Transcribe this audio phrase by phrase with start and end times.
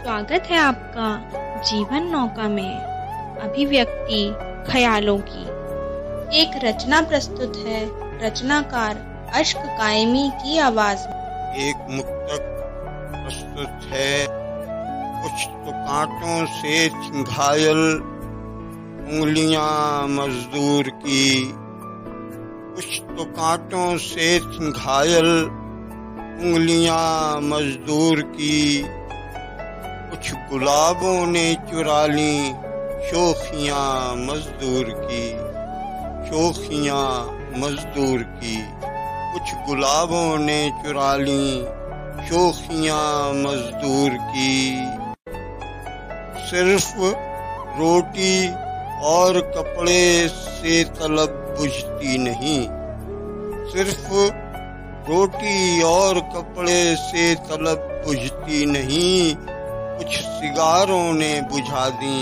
[0.00, 1.06] स्वागत है आपका
[1.62, 2.76] जीवन नौका में
[3.40, 4.20] अभिव्यक्ति
[4.72, 5.42] ख्यालों की।
[6.40, 7.80] एक रचना प्रस्तुत है,
[8.18, 8.96] रचनाकार
[9.34, 12.46] अश्क कायमी की आवाज़ में। एक मुक्तक
[13.14, 14.26] प्रस्तुत है,
[15.22, 16.88] कुछ तो कांटों से
[17.22, 17.82] घायल
[19.12, 21.52] उंगलियाँ मजदूर की।
[22.74, 24.38] कुछ तो कांटों से
[24.70, 25.28] घायल
[26.44, 28.82] उंगलियाँ मजदूर की।
[30.20, 32.50] कुछ गुलाबों ने चुरा ली
[33.06, 35.30] शोखियाँ मजदूर की।
[36.28, 37.24] शोखियाँ
[37.56, 38.56] मजदूर की।
[39.32, 41.62] कुछ गुलाबों ने चुरा ली
[42.28, 44.84] शोखियाँ मजदूर की।
[46.50, 46.92] सिर्फ़
[47.80, 48.48] रोटी
[49.02, 52.66] और कपड़े से तलब बुझती नहीं।
[53.70, 54.12] सिर्फ़
[55.10, 59.36] रोटी और कपड़े से तलब बुझती नहीं।
[60.00, 62.18] कुछ सिगारों ने बुझा दी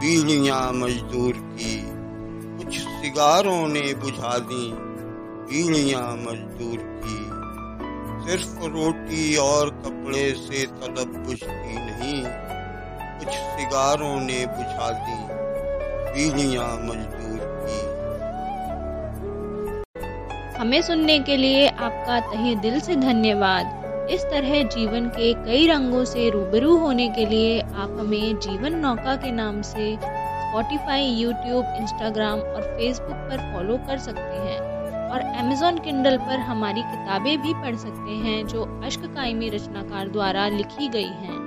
[0.00, 1.78] बीड़ियाँ मजदूर की।
[2.58, 4.68] कुछ सिगारों ने बुझा दी
[5.48, 7.18] बीड़ियाँ मजदूर की।
[8.26, 12.22] सिर्फ़ रोटी और कपड़े से तलब बुझती नहीं,
[13.18, 15.18] कुछ सिगारों ने बुझा दी
[16.12, 17.80] बीड़ियाँ मजदूर की।
[20.58, 23.79] हमें सुनने के लिए आपका तहे दिल से धन्यवाद।
[24.10, 29.16] इस तरह जीवन के कई रंगों से रूबरू होने के लिए आप हमें जीवन नौका
[29.16, 34.58] के नाम से स्पॉटिफाई यूट्यूब इंस्टाग्राम और फेसबुक पर फॉलो कर सकते हैं।
[35.10, 40.48] और अमेजोन किंडल पर हमारी किताबें भी पढ़ सकते हैं, जो अश्क कायमी रचनाकार द्वारा
[40.48, 41.39] लिखी गई हैं।